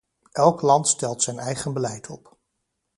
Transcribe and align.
Elk 0.31 0.61
land 0.61 0.87
stelt 0.87 1.21
zijn 1.23 1.39
eigen 1.39 1.73
beleid 1.73 2.09
op. 2.09 2.37